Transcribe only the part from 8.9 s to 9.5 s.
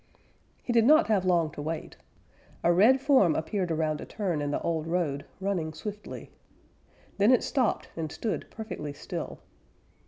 still.